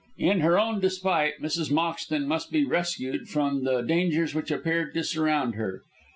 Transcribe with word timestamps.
In 0.17 0.39
her 0.39 0.57
own 0.57 0.79
despite 0.81 1.43
Mrs. 1.43 1.71
Moxton 1.71 2.25
must 2.25 2.51
be 2.51 2.65
rescued 2.65 3.29
from 3.29 3.65
the 3.65 3.83
dangers 3.83 4.33
which 4.33 4.49
appeared 4.49 4.95
to 4.95 5.03
surround 5.03 5.53
her. 5.53 5.83